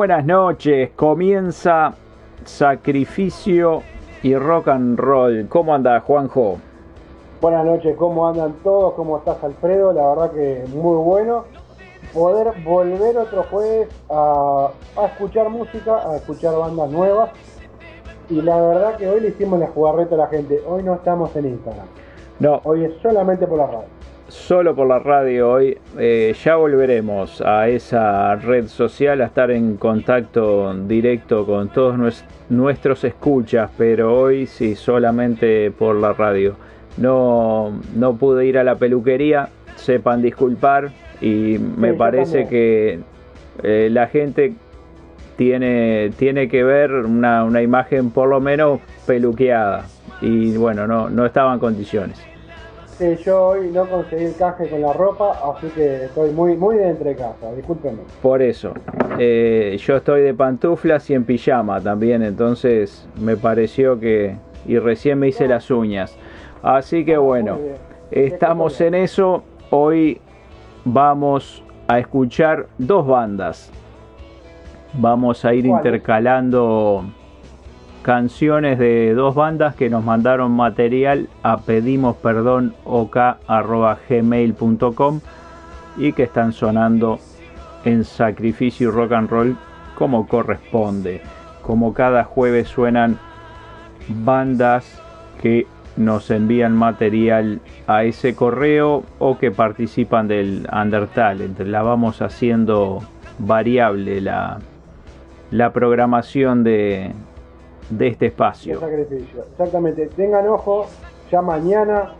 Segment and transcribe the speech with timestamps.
[0.00, 1.92] Buenas noches, comienza
[2.46, 3.82] Sacrificio
[4.22, 5.46] y Rock and Roll.
[5.46, 6.56] ¿Cómo anda Juanjo?
[7.42, 8.94] Buenas noches, ¿cómo andan todos?
[8.94, 9.92] ¿Cómo estás Alfredo?
[9.92, 11.44] La verdad que muy bueno
[12.14, 17.32] poder volver otro jueves a, a escuchar música, a escuchar bandas nuevas.
[18.30, 20.62] Y la verdad que hoy le hicimos la jugarreta a la gente.
[20.66, 21.86] Hoy no estamos en Instagram.
[22.38, 23.99] No, Hoy es solamente por la radio.
[24.30, 25.76] Solo por la radio hoy.
[25.98, 32.24] Eh, ya volveremos a esa red social, a estar en contacto directo con todos nues-
[32.48, 36.54] nuestros escuchas, pero hoy sí, solamente por la radio.
[36.96, 42.98] No, no pude ir a la peluquería, sepan disculpar y me parece que
[43.62, 44.54] eh, la gente
[45.36, 49.86] tiene, tiene que ver una, una imagen por lo menos peluqueada
[50.20, 52.20] y bueno, no, no estaba en condiciones.
[53.24, 56.90] Yo hoy no conseguí el canje con la ropa, así que estoy muy, muy de
[56.90, 58.02] entre casa, discúlpenme.
[58.20, 58.74] Por eso,
[59.18, 64.36] eh, yo estoy de pantuflas y en pijama también, entonces me pareció que...
[64.66, 66.14] Y recién me hice las uñas.
[66.62, 67.76] Así que bueno, Muy bien.
[68.10, 69.42] estamos en eso.
[69.70, 70.20] Hoy
[70.84, 73.72] vamos a escuchar dos bandas.
[74.92, 77.04] Vamos a ir intercalando
[78.02, 82.74] canciones de dos bandas que nos mandaron material a pedimos perdón
[84.08, 85.20] gmail.com
[85.98, 87.18] y que están sonando
[87.84, 89.56] en Sacrificio Rock and Roll
[89.96, 91.20] como corresponde.
[91.62, 93.18] Como cada jueves suenan
[94.08, 95.00] bandas
[95.42, 101.50] que nos envían material a ese correo o que participan del Undertale.
[101.58, 103.02] La vamos haciendo
[103.38, 104.58] variable la,
[105.50, 107.12] la programación de,
[107.90, 108.80] de este espacio.
[108.80, 109.44] sacrificio.
[109.50, 110.86] Exactamente, tengan ojo,
[111.30, 112.14] ya mañana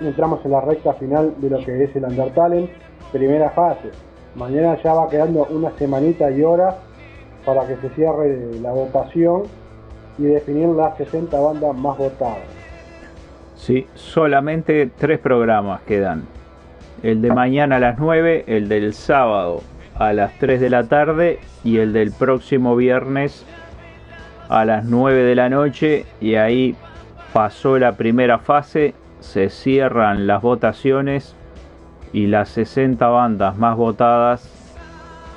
[0.00, 2.70] entramos en la recta final de lo que es el Undertale,
[3.12, 3.90] primera fase.
[4.34, 6.76] Mañana ya va quedando una semanita y hora
[7.44, 9.42] para que se cierre la votación
[10.18, 12.38] y definir las 60 bandas más votadas.
[13.56, 16.24] Sí, solamente tres programas quedan.
[17.02, 19.62] El de mañana a las 9, el del sábado
[19.98, 23.44] a las 3 de la tarde y el del próximo viernes
[24.50, 26.74] a las 9 de la noche y ahí
[27.32, 31.36] pasó la primera fase, se cierran las votaciones
[32.12, 34.50] y las 60 bandas más votadas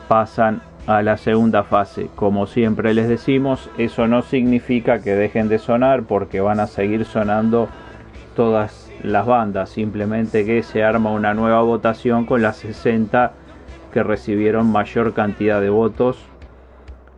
[0.07, 2.09] pasan a la segunda fase.
[2.15, 7.05] Como siempre les decimos, eso no significa que dejen de sonar porque van a seguir
[7.05, 7.69] sonando
[8.35, 13.31] todas las bandas, simplemente que se arma una nueva votación con las 60
[13.93, 16.17] que recibieron mayor cantidad de votos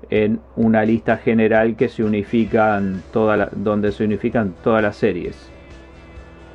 [0.09, 5.51] en una lista general que se unifican toda la- donde se unifican todas las series.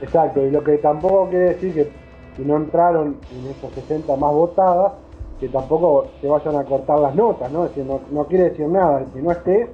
[0.02, 1.88] Exacto, y lo que tampoco quiere decir que
[2.36, 4.92] si no entraron en esas 60 más votadas,
[5.38, 7.64] que tampoco se vayan a cortar las notas, ¿no?
[7.64, 9.68] Es decir, no, no quiere decir nada, si no estés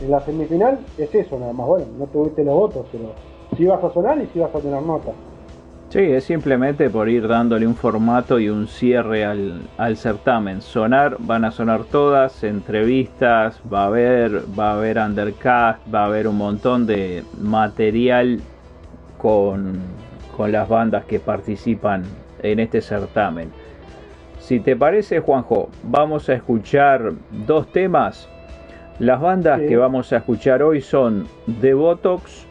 [0.00, 3.12] en la semifinal es eso nada más, bueno, no tuviste los votos, pero
[3.56, 5.14] sí vas a sonar y sí vas a tener notas.
[5.94, 10.60] Sí, es simplemente por ir dándole un formato y un cierre al, al certamen.
[10.60, 16.06] Sonar, van a sonar todas, entrevistas, va a haber, va a haber undercast, va a
[16.06, 18.40] haber un montón de material
[19.18, 19.78] con,
[20.36, 22.02] con las bandas que participan
[22.42, 23.52] en este certamen.
[24.40, 27.12] Si te parece, Juanjo, vamos a escuchar
[27.46, 28.28] dos temas.
[28.98, 29.68] Las bandas Sí.
[29.68, 31.28] que vamos a escuchar hoy son
[31.60, 32.46] The Botox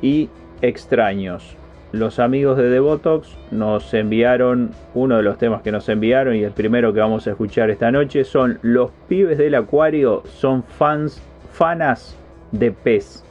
[0.00, 0.30] y
[0.62, 1.58] Extraños
[1.98, 6.52] los amigos de Devotox nos enviaron uno de los temas que nos enviaron y el
[6.52, 11.22] primero que vamos a escuchar esta noche son Los pibes del acuario son fans,
[11.52, 12.16] fanas
[12.52, 13.24] de pez.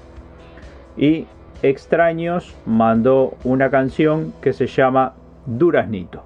[0.98, 1.28] Y
[1.62, 5.14] Extraños mandó una canción que se llama
[5.46, 6.24] Duraznito.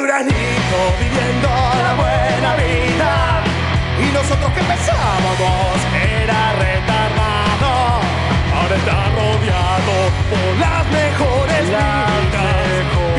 [0.00, 1.48] Duranito viviendo
[1.84, 3.42] la buena vida.
[4.00, 8.00] Y nosotros que pensábamos era retardado
[8.56, 9.96] ahora está rodeado
[10.30, 12.40] por las mejores vidas.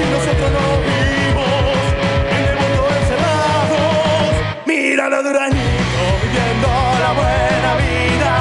[0.01, 1.78] Y nosotros no vivimos
[2.36, 4.33] en el mundo encerrados.
[4.66, 6.68] Míralo Duranito viviendo
[7.06, 8.33] la buena vida.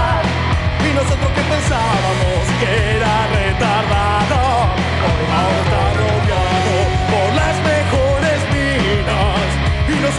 [0.88, 4.79] Y nosotros que pensábamos que era retardado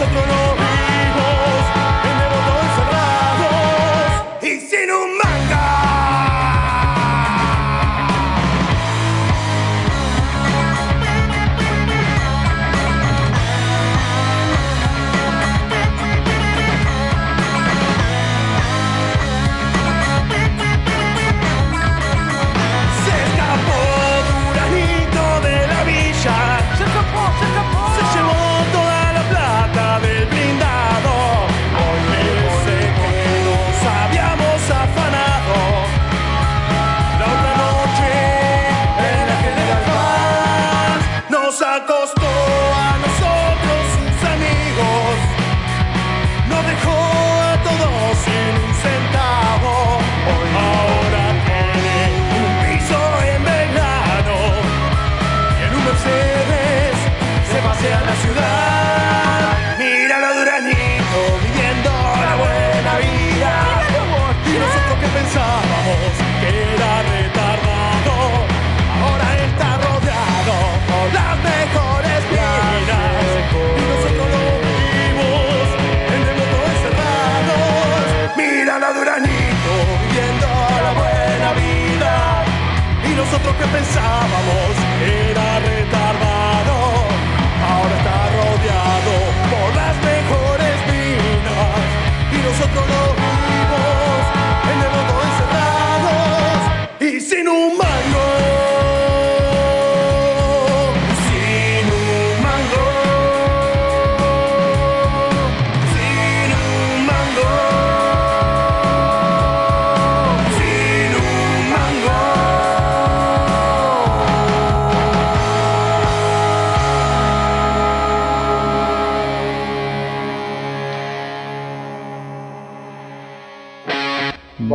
[0.02, 0.61] nosotros no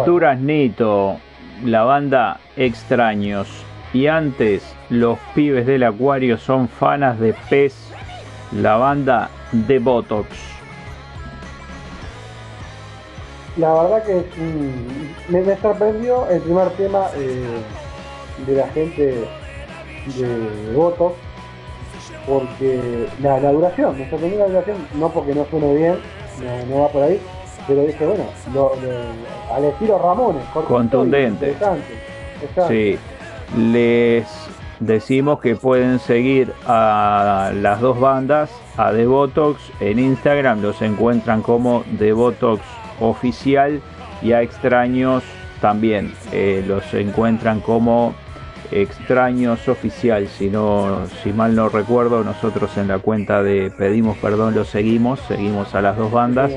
[0.06, 1.18] Duraznito,
[1.64, 3.48] la banda Extraños.
[3.94, 7.92] Y antes, los pibes del acuario son fanas de pez,
[8.52, 10.28] la banda de Botox.
[13.58, 17.44] La verdad que un- me, me sorprendió el primer tema eh,
[18.46, 19.28] de la gente
[20.06, 21.16] de Botox
[22.28, 25.96] porque la, duración, me sorprendió la duración, no porque no suene bien,
[26.70, 27.20] no va por ahí,
[27.68, 31.52] pero dije, bueno, lo- lo- al estilo Ramones, Contundente.
[31.52, 32.68] Exacto.
[32.70, 32.98] Sí,
[33.58, 34.26] les
[34.80, 41.42] decimos que pueden seguir a las dos bandas, a The Botox en Instagram, los encuentran
[41.42, 42.62] como The Botox
[43.00, 43.82] Oficial
[44.22, 45.24] y a Extraños
[45.62, 48.14] también, eh, los encuentran como
[48.72, 54.54] Extraños Oficial, si, no, si mal no recuerdo, nosotros en la cuenta de Pedimos Perdón
[54.56, 56.52] los seguimos, seguimos a las dos bandas,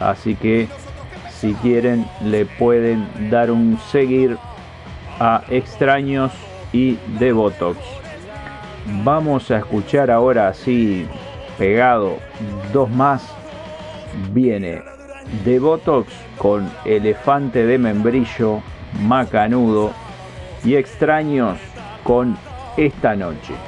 [0.00, 0.68] así que
[1.30, 4.36] si quieren le pueden dar un seguir
[5.20, 6.32] a Extraños
[6.72, 7.78] y de Botox.
[9.04, 11.06] Vamos a escuchar ahora así
[11.58, 12.16] pegado
[12.72, 13.34] dos más.
[14.32, 14.82] Viene
[15.44, 18.62] de Botox con Elefante de Membrillo,
[19.02, 19.92] Macanudo
[20.64, 21.58] y Extraños
[22.02, 22.36] con
[22.76, 23.67] Esta Noche.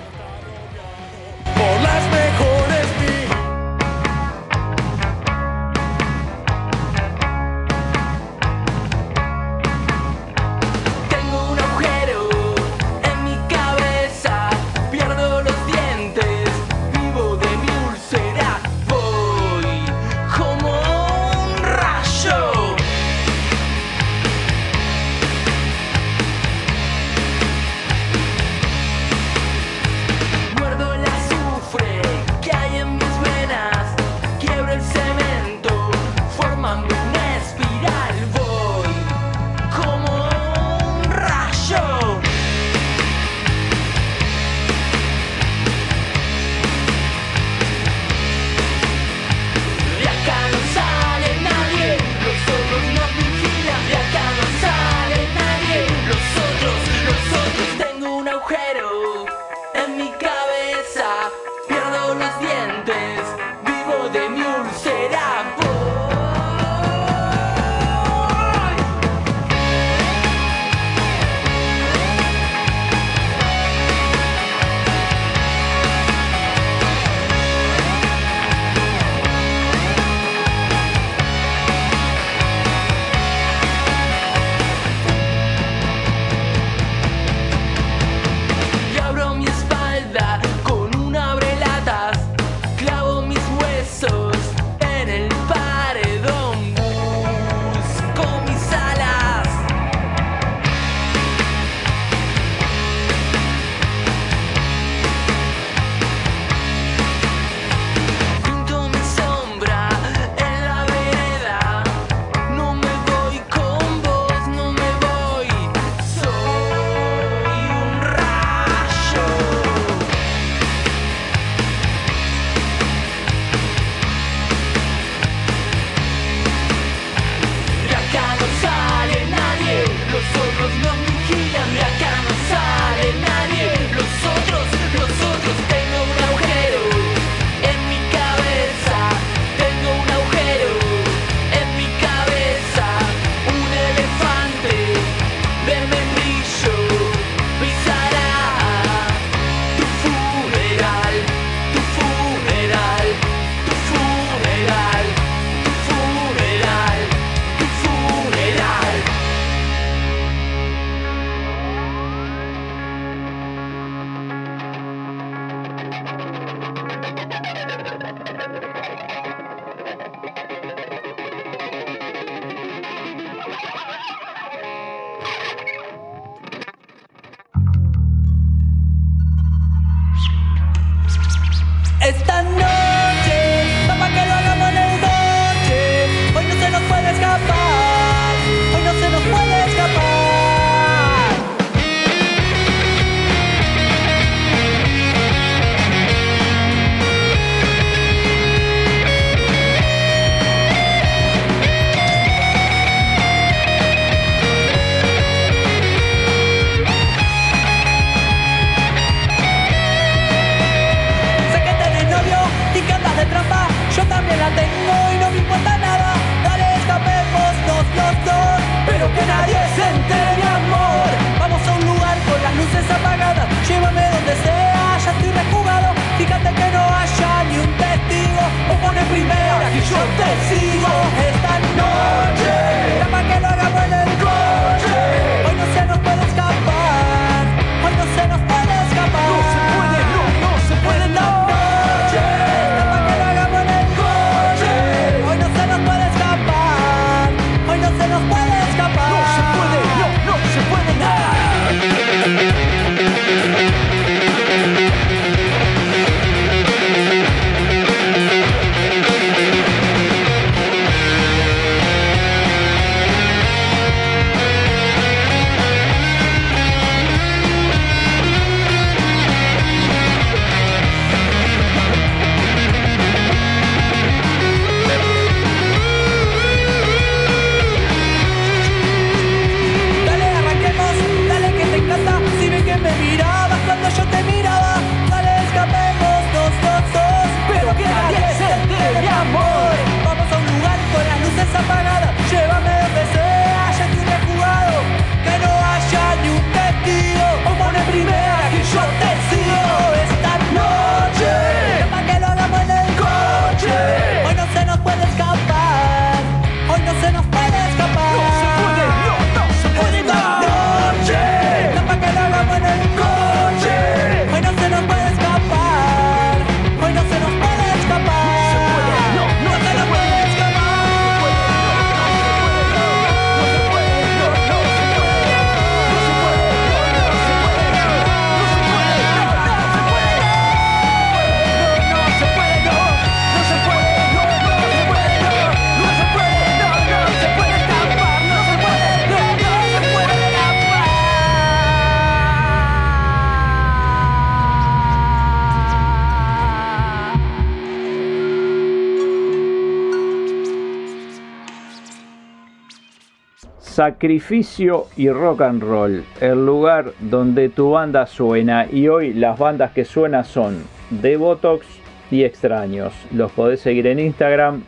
[353.81, 359.73] Sacrificio y rock and roll, el lugar donde tu banda suena y hoy las bandas
[359.73, 361.67] que suenan son Devotox
[362.11, 362.93] y Extraños.
[363.11, 364.65] Los podés seguir en Instagram,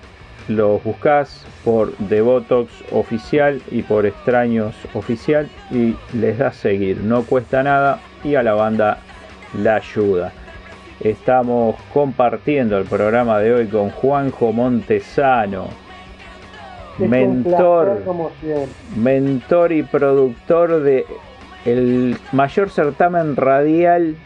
[0.48, 7.62] los buscás por Devotox oficial y por Extraños oficial y les das seguir, no cuesta
[7.62, 9.00] nada y a la banda
[9.52, 10.32] la ayuda.
[11.00, 15.81] Estamos compartiendo el programa de hoy con Juanjo Montesano,
[17.04, 18.68] Es mentor, placer, como siempre.
[18.96, 21.06] mentor y productor de
[21.64, 24.16] el mayor certamen radial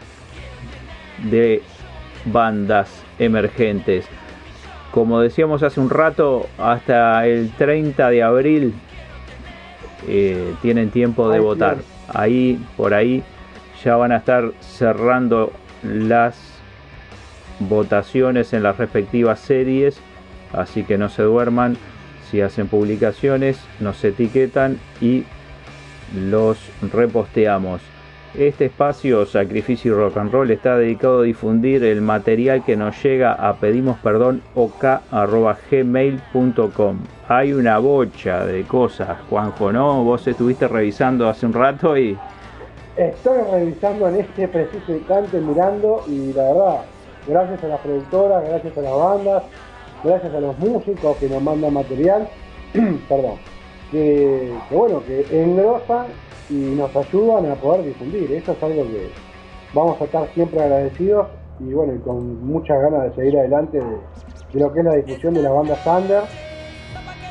[1.29, 1.61] de
[2.25, 4.05] bandas emergentes.
[4.91, 8.73] Como decíamos hace un rato, hasta el 30 de abril
[10.07, 11.77] eh, tienen tiempo de votar.
[12.07, 13.23] Ahí, por ahí,
[13.83, 15.51] ya van a estar cerrando
[15.83, 16.37] las
[17.59, 19.99] votaciones en las respectivas series.
[20.53, 21.77] Así que no se duerman.
[22.29, 25.23] Si hacen publicaciones, nos etiquetan y
[26.15, 26.59] los
[26.91, 27.81] reposteamos.
[28.35, 33.01] Este espacio Sacrificio y Rock and Roll está dedicado a difundir el material que nos
[33.01, 36.99] llega a pedimos perdón ok@gmail.com.
[37.29, 40.03] Hay una bocha de cosas, Juanjo, ¿no?
[40.03, 42.17] Vos estuviste revisando hace un rato y
[42.97, 46.77] Estoy revisando en este preciso instante, mirando, y la verdad,
[47.27, 49.43] gracias a las productoras, gracias a las bandas,
[50.03, 52.27] gracias a los músicos que nos mandan material,
[53.09, 53.35] perdón,
[53.91, 56.07] que, bueno, que engrosan
[56.49, 58.31] y nos ayudan a poder difundir.
[58.31, 59.09] Eso es algo que
[59.73, 61.27] vamos a estar siempre agradecidos
[61.59, 63.85] y bueno, y con muchas ganas de seguir adelante de,
[64.53, 66.21] de lo que es la difusión de las bandas under.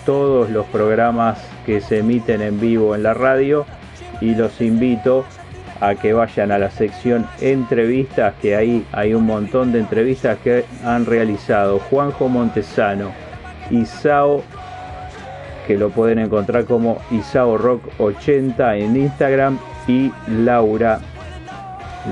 [0.04, 3.64] todos los programas que se emiten en vivo en la radio
[4.20, 5.24] y los invito
[5.80, 10.64] a que vayan a la sección entrevistas, que ahí hay un montón de entrevistas que
[10.84, 13.12] han realizado Juanjo Montesano,
[13.70, 14.42] Isao,
[15.66, 21.00] que lo pueden encontrar como Isao Rock 80 en Instagram y Laura,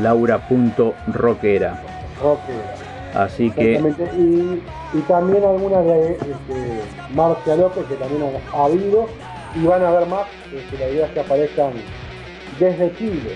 [0.01, 1.83] laura.rockera.
[2.21, 2.80] Rockera.
[3.15, 3.73] Así que.
[4.19, 4.63] Y,
[4.97, 6.81] y también algunas de este,
[7.15, 9.07] Marcia López, que también ha, ha habido,
[9.55, 11.73] y van a haber más, este, la idea es que aparezcan
[12.59, 13.35] desde Chile.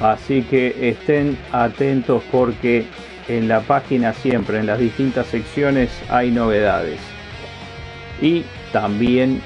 [0.00, 2.86] Así que estén atentos porque
[3.28, 6.98] en la página siempre, en las distintas secciones, hay novedades.
[8.22, 9.42] Y también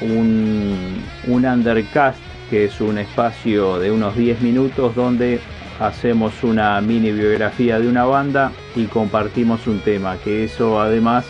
[0.00, 5.38] un, un undercast, que es un espacio de unos 10 minutos donde
[5.80, 11.26] hacemos una mini biografía de una banda y compartimos un tema, que eso además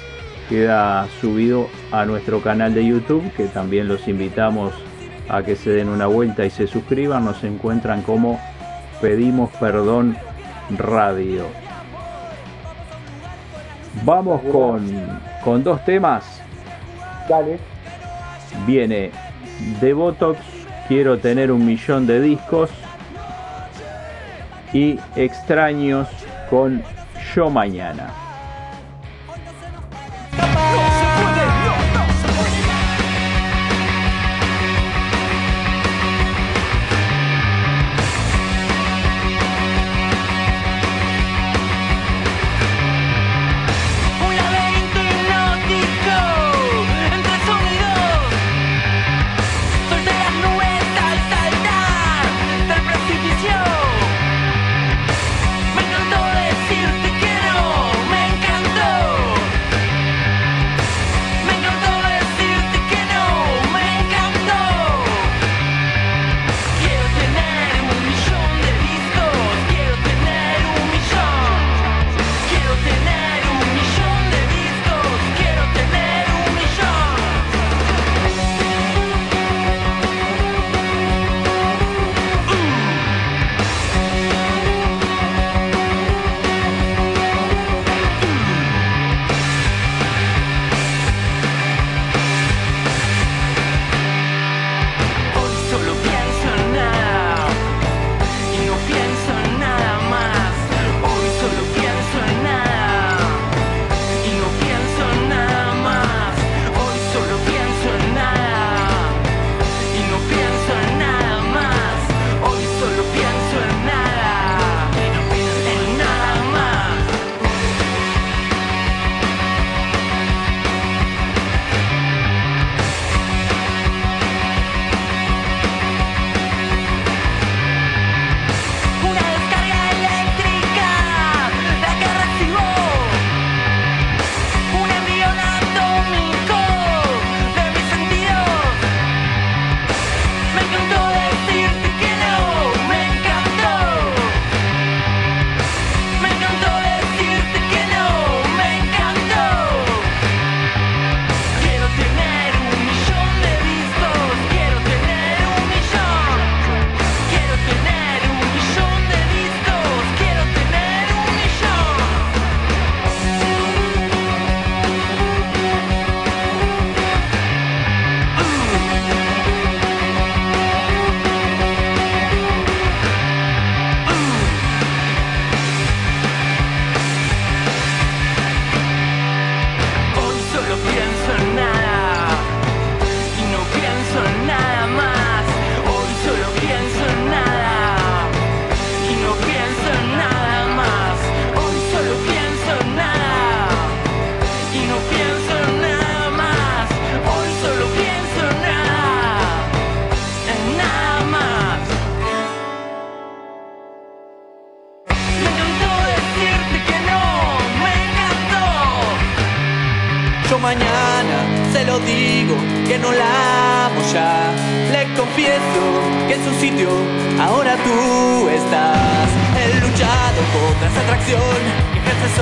[0.48, 4.74] queda subido a nuestro canal de YouTube, que también los invitamos
[5.28, 8.40] a que se den una vuelta y se suscriban, nos encuentran como
[9.00, 10.16] Pedimos Perdón
[10.76, 11.46] Radio.
[14.04, 14.84] Vamos con,
[15.44, 16.42] con dos temas.
[17.28, 17.58] Dale,
[18.66, 19.12] Viene
[19.80, 20.40] Devotox,
[20.88, 22.70] quiero tener un millón de discos.
[24.72, 26.08] Y Extraños
[26.48, 26.82] con
[27.34, 28.29] Yo Mañana.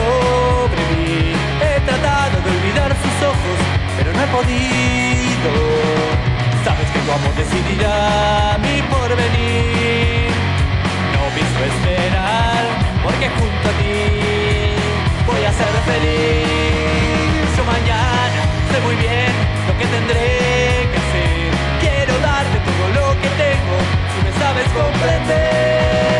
[0.09, 1.35] Sobre mí.
[1.62, 3.59] He tratado de olvidar sus ojos,
[3.97, 5.51] pero no he podido.
[6.64, 10.31] Sabes que tu amor decidirá mi porvenir.
[11.14, 12.62] No pienso esperar,
[13.05, 13.99] porque junto a ti
[15.29, 17.49] voy a ser feliz.
[17.57, 18.40] Yo mañana
[18.71, 19.33] sé muy bien
[19.68, 20.29] lo que tendré
[20.90, 21.51] que hacer.
[21.83, 23.77] Quiero darte todo lo que tengo,
[24.12, 26.17] si me sabes comprender.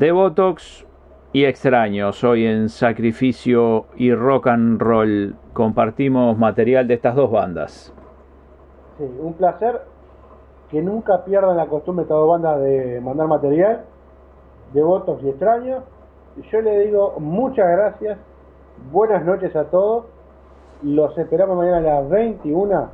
[0.00, 0.86] De Botox
[1.34, 5.36] y Extraños hoy en Sacrificio y Rock and Roll.
[5.52, 7.92] Compartimos material de estas dos bandas.
[8.96, 9.82] Sí, un placer
[10.70, 13.82] que nunca pierdan la costumbre estas dos bandas de mandar material,
[14.72, 15.84] devotos y extraños.
[16.50, 18.18] Yo le digo muchas gracias,
[18.90, 20.06] buenas noches a todos.
[20.82, 22.88] Los esperamos mañana a las 21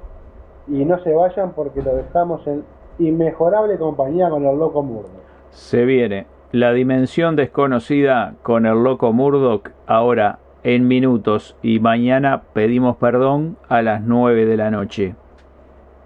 [0.66, 2.64] y no se vayan porque lo dejamos en
[2.98, 5.20] inmejorable compañía con el loco Murdo.
[5.50, 12.96] Se viene la dimensión desconocida con el loco Murdoch ahora en minutos y mañana pedimos
[12.96, 15.14] perdón a las 9 de la noche.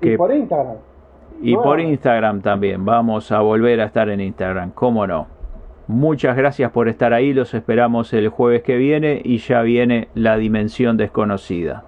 [0.00, 0.76] Y por Instagram.
[1.42, 1.62] Y Bueno.
[1.62, 2.85] por Instagram también.
[2.85, 5.26] Vamos a volver a estar en Instagram, cómo no.
[5.87, 7.33] Muchas gracias por estar ahí.
[7.33, 11.85] Los esperamos el jueves que viene y ya viene la dimensión desconocida.